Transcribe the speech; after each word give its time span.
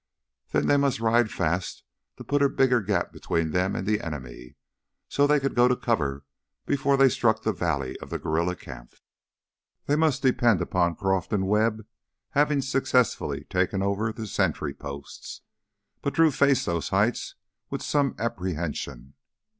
Then 0.49 0.65
they 0.65 0.77
must 0.77 0.99
ride 0.99 1.29
fast 1.29 1.83
to 2.17 2.23
put 2.23 2.41
a 2.41 2.49
bigger 2.49 2.81
gap 2.81 3.11
between 3.13 3.51
them 3.51 3.75
and 3.75 3.85
the 3.85 4.01
enemy 4.01 4.55
so 5.07 5.27
they 5.27 5.39
could 5.39 5.53
go 5.53 5.67
to 5.67 5.75
cover 5.75 6.25
before 6.65 6.97
they 6.97 7.07
struck 7.07 7.43
the 7.43 7.53
valley 7.53 7.95
of 7.99 8.09
the 8.09 8.17
guerrilla 8.17 8.55
camp. 8.55 8.95
They 9.85 9.95
must 9.95 10.23
depend 10.23 10.59
upon 10.59 10.95
Croff 10.95 11.31
and 11.31 11.47
Webb 11.47 11.85
having 12.31 12.63
successfully 12.63 13.43
taken 13.43 13.83
over 13.83 14.11
the 14.11 14.25
sentry 14.25 14.73
posts. 14.73 15.41
But 16.01 16.15
Drew 16.15 16.31
faced 16.31 16.65
those 16.65 16.89
heights 16.89 17.35
with 17.69 17.83
some 17.83 18.15
apprehension. 18.17 19.13